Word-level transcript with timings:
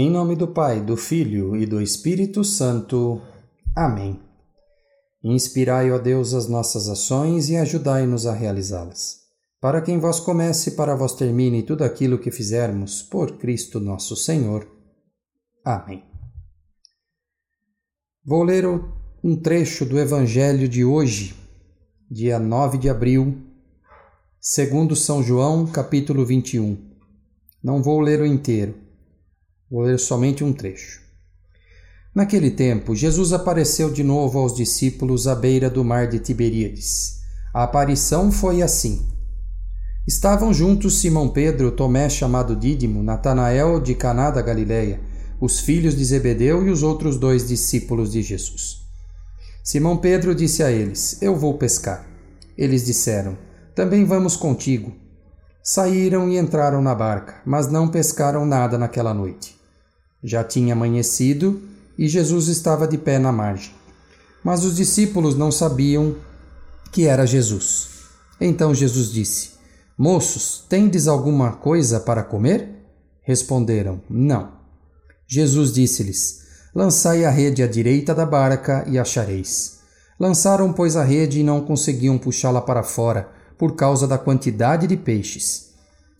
Em 0.00 0.08
nome 0.08 0.36
do 0.36 0.46
Pai, 0.46 0.80
do 0.80 0.96
Filho 0.96 1.56
e 1.56 1.66
do 1.66 1.82
Espírito 1.82 2.44
Santo. 2.44 3.20
Amém. 3.74 4.22
Inspirai, 5.24 5.90
ó 5.90 5.98
Deus, 5.98 6.34
as 6.34 6.46
nossas 6.46 6.88
ações 6.88 7.50
e 7.50 7.56
ajudai-nos 7.56 8.24
a 8.24 8.32
realizá-las. 8.32 9.22
Para 9.60 9.82
que 9.82 9.90
em 9.90 9.98
vós 9.98 10.20
comece 10.20 10.70
e 10.70 10.74
para 10.74 10.94
vós 10.94 11.14
termine 11.14 11.64
tudo 11.64 11.82
aquilo 11.82 12.16
que 12.16 12.30
fizermos, 12.30 13.02
por 13.02 13.38
Cristo 13.38 13.80
nosso 13.80 14.14
Senhor. 14.14 14.68
Amém. 15.64 16.04
Vou 18.24 18.44
ler 18.44 18.66
um 19.24 19.34
trecho 19.34 19.84
do 19.84 19.98
Evangelho 19.98 20.68
de 20.68 20.84
hoje, 20.84 21.34
dia 22.08 22.38
9 22.38 22.78
de 22.78 22.88
abril, 22.88 23.36
segundo 24.40 24.94
São 24.94 25.24
João, 25.24 25.66
capítulo 25.66 26.24
21. 26.24 26.78
Não 27.60 27.82
vou 27.82 27.98
ler 27.98 28.20
o 28.20 28.26
inteiro 28.26 28.86
Vou 29.70 29.82
ler 29.82 29.98
somente 29.98 30.42
um 30.42 30.52
trecho. 30.52 31.02
Naquele 32.14 32.50
tempo, 32.50 32.96
Jesus 32.96 33.34
apareceu 33.34 33.90
de 33.90 34.02
novo 34.02 34.38
aos 34.38 34.54
discípulos 34.54 35.28
à 35.28 35.34
beira 35.34 35.68
do 35.68 35.84
mar 35.84 36.08
de 36.08 36.18
Tiberíades. 36.18 37.20
A 37.52 37.64
aparição 37.64 38.32
foi 38.32 38.62
assim. 38.62 39.06
Estavam 40.06 40.54
juntos 40.54 40.98
Simão 41.00 41.28
Pedro, 41.28 41.70
Tomé 41.70 42.08
chamado 42.08 42.56
Dídimo, 42.56 43.02
Natanael 43.02 43.78
de 43.78 43.94
Caná 43.94 44.30
da 44.30 44.40
Galileia, 44.40 45.00
os 45.38 45.60
filhos 45.60 45.94
de 45.94 46.02
Zebedeu 46.02 46.66
e 46.66 46.70
os 46.70 46.82
outros 46.82 47.18
dois 47.18 47.46
discípulos 47.46 48.10
de 48.10 48.22
Jesus. 48.22 48.78
Simão 49.62 49.98
Pedro 49.98 50.34
disse 50.34 50.62
a 50.62 50.70
eles: 50.70 51.20
Eu 51.20 51.36
vou 51.36 51.58
pescar. 51.58 52.08
Eles 52.56 52.86
disseram: 52.86 53.36
Também 53.74 54.06
vamos 54.06 54.34
contigo. 54.34 54.94
Saíram 55.62 56.26
e 56.26 56.38
entraram 56.38 56.80
na 56.80 56.94
barca, 56.94 57.42
mas 57.44 57.68
não 57.68 57.86
pescaram 57.86 58.46
nada 58.46 58.78
naquela 58.78 59.12
noite. 59.12 59.57
Já 60.22 60.42
tinha 60.42 60.72
amanhecido 60.72 61.62
e 61.96 62.08
Jesus 62.08 62.48
estava 62.48 62.86
de 62.86 62.98
pé 62.98 63.18
na 63.18 63.32
margem. 63.32 63.72
Mas 64.42 64.64
os 64.64 64.76
discípulos 64.76 65.36
não 65.36 65.50
sabiam 65.50 66.16
que 66.92 67.06
era 67.06 67.26
Jesus. 67.26 67.88
Então 68.40 68.74
Jesus 68.74 69.12
disse: 69.12 69.50
Moços, 69.96 70.64
tendes 70.68 71.08
alguma 71.08 71.52
coisa 71.52 72.00
para 72.00 72.22
comer? 72.22 72.68
Responderam: 73.22 74.00
Não. 74.08 74.52
Jesus 75.26 75.72
disse-lhes: 75.72 76.42
Lançai 76.74 77.24
a 77.24 77.30
rede 77.30 77.62
à 77.62 77.66
direita 77.66 78.14
da 78.14 78.24
barca 78.24 78.84
e 78.86 78.98
achareis. 78.98 79.78
Lançaram, 80.18 80.72
pois, 80.72 80.96
a 80.96 81.04
rede 81.04 81.40
e 81.40 81.44
não 81.44 81.60
conseguiam 81.60 82.18
puxá-la 82.18 82.60
para 82.60 82.82
fora, 82.82 83.28
por 83.56 83.74
causa 83.76 84.06
da 84.06 84.18
quantidade 84.18 84.86
de 84.86 84.96
peixes. 84.96 85.68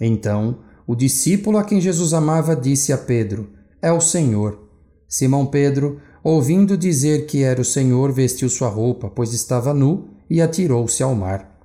Então, 0.00 0.58
o 0.86 0.94
discípulo 0.94 1.58
a 1.58 1.64
quem 1.64 1.80
Jesus 1.80 2.12
amava 2.12 2.56
disse 2.56 2.92
a 2.92 2.98
Pedro: 2.98 3.50
é 3.84 3.92
o 3.92 4.00
Senhor. 4.00 4.58
Simão 5.06 5.44
Pedro, 5.44 6.00
ouvindo 6.22 6.74
dizer 6.74 7.26
que 7.26 7.42
era 7.42 7.60
o 7.60 7.64
Senhor, 7.64 8.10
vestiu 8.10 8.48
sua 8.48 8.70
roupa, 8.70 9.10
pois 9.10 9.34
estava 9.34 9.74
nu, 9.74 10.08
e 10.30 10.40
atirou-se 10.40 11.02
ao 11.02 11.14
mar. 11.14 11.60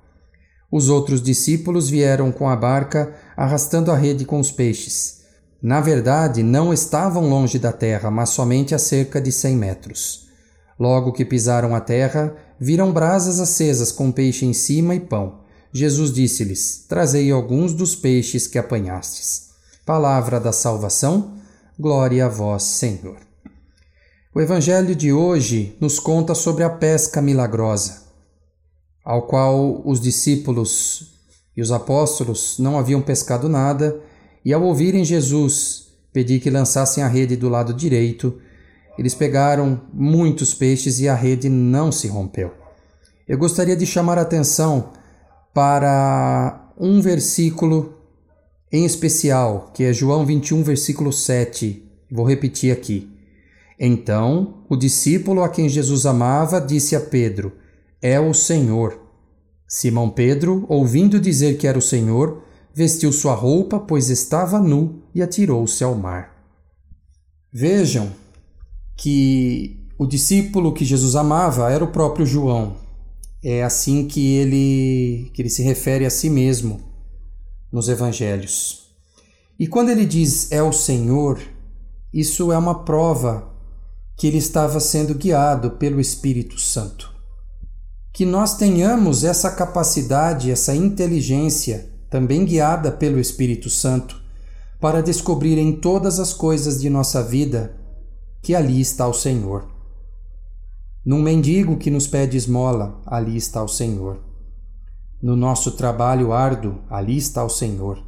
Os 0.70 0.90
outros 0.90 1.22
discípulos 1.22 1.88
vieram 1.88 2.30
com 2.30 2.46
a 2.46 2.54
barca, 2.54 3.14
arrastando 3.34 3.90
a 3.90 3.96
rede 3.96 4.26
com 4.26 4.38
os 4.38 4.52
peixes. 4.52 5.22
Na 5.62 5.80
verdade, 5.80 6.42
não 6.42 6.74
estavam 6.74 7.26
longe 7.26 7.58
da 7.58 7.72
terra, 7.72 8.10
mas 8.10 8.28
somente 8.28 8.74
a 8.74 8.78
cerca 8.78 9.18
de 9.18 9.32
cem 9.32 9.56
metros. 9.56 10.28
Logo 10.78 11.12
que 11.12 11.24
pisaram 11.24 11.74
a 11.74 11.80
terra, 11.80 12.36
viram 12.60 12.92
brasas 12.92 13.40
acesas 13.40 13.90
com 13.90 14.12
peixe 14.12 14.44
em 14.44 14.52
cima 14.52 14.94
e 14.94 15.00
pão. 15.00 15.40
Jesus 15.72 16.12
disse-lhes: 16.12 16.84
Trazei 16.86 17.30
alguns 17.30 17.72
dos 17.72 17.94
peixes 17.96 18.46
que 18.46 18.58
apanhastes. 18.58 19.48
Palavra 19.86 20.38
da 20.38 20.52
salvação, 20.52 21.39
Glória 21.80 22.26
a 22.26 22.28
vós, 22.28 22.64
Senhor. 22.64 23.16
O 24.34 24.38
Evangelho 24.38 24.94
de 24.94 25.14
hoje 25.14 25.78
nos 25.80 25.98
conta 25.98 26.34
sobre 26.34 26.62
a 26.62 26.68
pesca 26.68 27.22
milagrosa, 27.22 28.02
ao 29.02 29.22
qual 29.22 29.80
os 29.86 29.98
discípulos 29.98 31.14
e 31.56 31.62
os 31.62 31.72
apóstolos 31.72 32.58
não 32.58 32.78
haviam 32.78 33.00
pescado 33.00 33.48
nada, 33.48 33.98
e 34.44 34.52
ao 34.52 34.62
ouvirem 34.62 35.06
Jesus 35.06 35.86
pedir 36.12 36.38
que 36.40 36.50
lançassem 36.50 37.02
a 37.02 37.08
rede 37.08 37.34
do 37.34 37.48
lado 37.48 37.72
direito, 37.72 38.38
eles 38.98 39.14
pegaram 39.14 39.80
muitos 39.90 40.52
peixes 40.52 41.00
e 41.00 41.08
a 41.08 41.14
rede 41.14 41.48
não 41.48 41.90
se 41.90 42.08
rompeu. 42.08 42.52
Eu 43.26 43.38
gostaria 43.38 43.74
de 43.74 43.86
chamar 43.86 44.18
a 44.18 44.22
atenção 44.22 44.90
para 45.54 46.74
um 46.76 47.00
versículo 47.00 47.99
em 48.72 48.84
especial, 48.84 49.70
que 49.74 49.84
é 49.84 49.92
João 49.92 50.24
21, 50.24 50.62
versículo 50.62 51.12
7. 51.12 51.82
Vou 52.10 52.24
repetir 52.24 52.72
aqui. 52.72 53.10
Então, 53.78 54.64
o 54.68 54.76
discípulo 54.76 55.42
a 55.42 55.48
quem 55.48 55.68
Jesus 55.68 56.06
amava 56.06 56.60
disse 56.60 56.94
a 56.94 57.00
Pedro: 57.00 57.52
É 58.00 58.20
o 58.20 58.32
Senhor. 58.32 59.00
Simão 59.66 60.10
Pedro, 60.10 60.66
ouvindo 60.68 61.20
dizer 61.20 61.56
que 61.56 61.66
era 61.66 61.78
o 61.78 61.82
Senhor, 61.82 62.42
vestiu 62.74 63.12
sua 63.12 63.34
roupa, 63.34 63.78
pois 63.78 64.10
estava 64.10 64.60
nu, 64.60 65.02
e 65.14 65.22
atirou-se 65.22 65.82
ao 65.82 65.94
mar. 65.94 66.36
Vejam 67.52 68.10
que 68.96 69.88
o 69.98 70.06
discípulo 70.06 70.72
que 70.72 70.84
Jesus 70.84 71.16
amava 71.16 71.70
era 71.70 71.84
o 71.84 71.90
próprio 71.90 72.26
João. 72.26 72.76
É 73.42 73.62
assim 73.62 74.06
que 74.06 74.34
ele, 74.36 75.30
que 75.32 75.42
ele 75.42 75.48
se 75.48 75.62
refere 75.62 76.04
a 76.04 76.10
si 76.10 76.28
mesmo 76.28 76.89
nos 77.72 77.88
evangelhos. 77.88 78.90
E 79.58 79.66
quando 79.66 79.90
ele 79.90 80.06
diz 80.06 80.50
é 80.50 80.62
o 80.62 80.72
Senhor, 80.72 81.40
isso 82.12 82.50
é 82.50 82.58
uma 82.58 82.84
prova 82.84 83.52
que 84.16 84.26
ele 84.26 84.38
estava 84.38 84.80
sendo 84.80 85.14
guiado 85.14 85.72
pelo 85.72 86.00
Espírito 86.00 86.58
Santo. 86.58 87.10
Que 88.12 88.26
nós 88.26 88.56
tenhamos 88.56 89.22
essa 89.22 89.50
capacidade, 89.50 90.50
essa 90.50 90.74
inteligência, 90.74 91.90
também 92.10 92.44
guiada 92.44 92.90
pelo 92.90 93.20
Espírito 93.20 93.70
Santo, 93.70 94.20
para 94.80 95.02
descobrir 95.02 95.58
em 95.58 95.72
todas 95.72 96.18
as 96.18 96.32
coisas 96.32 96.80
de 96.80 96.90
nossa 96.90 97.22
vida 97.22 97.76
que 98.42 98.54
ali 98.54 98.80
está 98.80 99.06
o 99.06 99.14
Senhor. 99.14 99.66
Num 101.04 101.22
mendigo 101.22 101.76
que 101.76 101.90
nos 101.90 102.06
pede 102.06 102.36
esmola, 102.36 103.00
ali 103.06 103.36
está 103.36 103.62
o 103.62 103.68
Senhor. 103.68 104.29
No 105.22 105.36
nosso 105.36 105.72
trabalho 105.72 106.32
árduo, 106.32 106.80
ali 106.88 107.16
está 107.16 107.44
o 107.44 107.50
Senhor. 107.50 108.02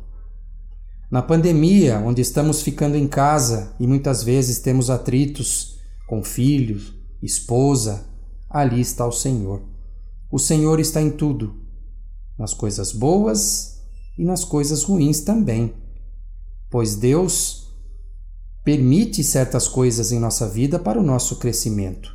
Na 1.11 1.21
pandemia, 1.21 1.99
onde 1.99 2.23
estamos 2.23 2.62
ficando 2.62 2.97
em 2.97 3.06
casa 3.06 3.75
e 3.78 3.87
muitas 3.87 4.23
vezes 4.23 4.61
temos 4.61 4.89
atritos 4.89 5.78
com 6.09 6.25
filhos, 6.25 6.95
esposa, 7.23 8.06
ali 8.49 8.81
está 8.81 9.06
o 9.06 9.12
Senhor. 9.12 9.62
O 10.31 10.39
Senhor 10.39 10.81
está 10.81 11.03
em 11.03 11.11
tudo, 11.11 11.55
nas 12.39 12.55
coisas 12.55 12.93
boas 12.93 13.83
e 14.17 14.25
nas 14.25 14.43
coisas 14.43 14.83
ruins 14.83 15.21
também, 15.21 15.75
pois 16.71 16.97
Deus 16.97 17.75
permite 18.65 19.23
certas 19.23 19.69
coisas 19.69 20.12
em 20.12 20.19
nossa 20.19 20.49
vida 20.49 20.79
para 20.79 20.99
o 20.99 21.03
nosso 21.03 21.37
crescimento. 21.37 22.11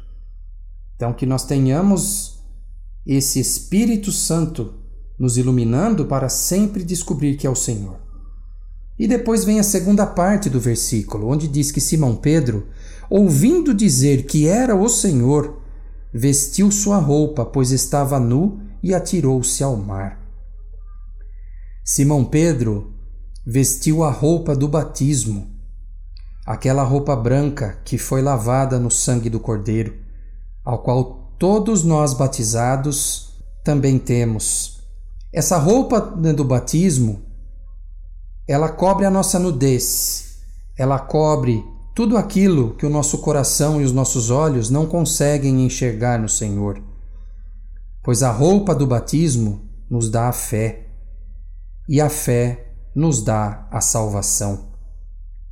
Então, 0.95 1.13
que 1.13 1.27
nós 1.27 1.45
tenhamos 1.45 2.39
esse 3.05 3.39
Espírito 3.39 4.11
Santo 4.11 4.73
nos 5.17 5.37
iluminando 5.37 6.05
para 6.05 6.29
sempre 6.29 6.83
descobrir 6.83 7.37
que 7.37 7.47
é 7.47 7.49
o 7.49 7.55
Senhor. 7.55 7.99
E 8.99 9.07
depois 9.07 9.43
vem 9.43 9.59
a 9.59 9.63
segunda 9.63 10.05
parte 10.05 10.49
do 10.49 10.59
versículo, 10.59 11.27
onde 11.27 11.47
diz 11.47 11.71
que 11.71 11.81
Simão 11.81 12.15
Pedro, 12.15 12.67
ouvindo 13.09 13.73
dizer 13.73 14.25
que 14.25 14.47
era 14.47 14.75
o 14.75 14.89
Senhor, 14.89 15.61
vestiu 16.13 16.71
sua 16.71 16.97
roupa, 16.97 17.45
pois 17.45 17.71
estava 17.71 18.19
nu, 18.19 18.59
e 18.81 18.93
atirou-se 18.93 19.63
ao 19.63 19.75
mar. 19.75 20.19
Simão 21.83 22.25
Pedro 22.25 22.93
vestiu 23.45 24.03
a 24.03 24.11
roupa 24.11 24.55
do 24.55 24.67
batismo, 24.67 25.47
aquela 26.45 26.83
roupa 26.83 27.15
branca 27.15 27.79
que 27.85 27.97
foi 27.97 28.21
lavada 28.21 28.79
no 28.79 28.89
sangue 28.89 29.29
do 29.29 29.39
Cordeiro, 29.39 29.95
ao 30.63 30.81
qual 30.81 31.33
todos 31.37 31.83
nós 31.83 32.13
batizados 32.13 33.31
também 33.63 33.99
temos 33.99 34.76
essa 35.37 35.55
roupa 35.59 36.01
do 36.01 36.43
batismo, 36.43 37.21
ela 38.47 38.69
cobre 38.69 39.05
a 39.05 39.11
nossa 39.11 39.37
nudez, 39.37 40.39
ela 40.75 40.97
cobre 40.97 41.63
tudo 41.93 42.17
aquilo 42.17 42.73
que 42.73 42.87
o 42.87 42.89
nosso 42.89 43.19
coração 43.19 43.79
e 43.79 43.83
os 43.83 43.91
nossos 43.91 44.31
olhos 44.31 44.71
não 44.71 44.87
conseguem 44.87 45.63
enxergar 45.63 46.17
no 46.17 46.27
Senhor. 46.27 46.81
Pois 48.03 48.23
a 48.23 48.31
roupa 48.31 48.73
do 48.73 48.87
batismo 48.87 49.61
nos 49.87 50.09
dá 50.09 50.27
a 50.27 50.33
fé, 50.33 50.87
e 51.87 52.01
a 52.01 52.09
fé 52.09 52.73
nos 52.95 53.21
dá 53.21 53.67
a 53.69 53.79
salvação. 53.79 54.71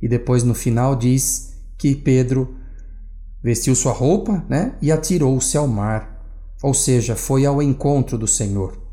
E 0.02 0.08
depois 0.08 0.42
no 0.42 0.52
final 0.52 0.96
diz 0.96 1.62
que 1.78 1.94
Pedro 1.94 2.56
vestiu 3.40 3.76
sua 3.76 3.92
roupa 3.92 4.44
né, 4.48 4.76
e 4.82 4.90
atirou-se 4.90 5.56
ao 5.56 5.68
mar, 5.68 6.26
ou 6.60 6.74
seja, 6.74 7.14
foi 7.14 7.46
ao 7.46 7.62
encontro 7.62 8.18
do 8.18 8.26
Senhor. 8.26 8.84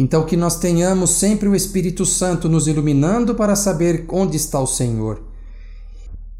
Então, 0.00 0.24
que 0.24 0.36
nós 0.36 0.60
tenhamos 0.60 1.10
sempre 1.10 1.48
o 1.48 1.56
Espírito 1.56 2.06
Santo 2.06 2.48
nos 2.48 2.68
iluminando 2.68 3.34
para 3.34 3.56
saber 3.56 4.04
onde 4.08 4.36
está 4.36 4.60
o 4.60 4.66
Senhor. 4.66 5.20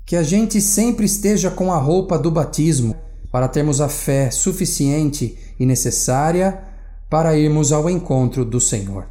Que 0.06 0.14
a 0.14 0.22
gente 0.22 0.60
sempre 0.60 1.04
esteja 1.04 1.50
com 1.50 1.72
a 1.72 1.76
roupa 1.76 2.16
do 2.16 2.30
batismo 2.30 2.94
para 3.32 3.48
termos 3.48 3.80
a 3.80 3.88
fé 3.88 4.30
suficiente 4.30 5.36
e 5.58 5.66
necessária 5.66 6.62
para 7.10 7.36
irmos 7.36 7.72
ao 7.72 7.90
encontro 7.90 8.44
do 8.44 8.60
Senhor. 8.60 9.08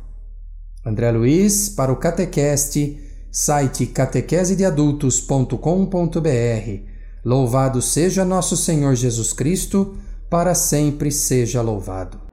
André 0.86 1.12
Luiz, 1.12 1.68
para 1.68 1.92
o 1.92 1.98
Catequeste, 1.98 3.02
site 3.30 3.86
catequesedeadultos.com.br. 3.88 6.82
Louvado 7.26 7.82
seja 7.82 8.24
nosso 8.24 8.56
Senhor 8.56 8.96
Jesus 8.96 9.34
Cristo, 9.34 9.98
para 10.30 10.56
sempre 10.56 11.12
seja 11.12 11.62
louvado. 11.62 12.27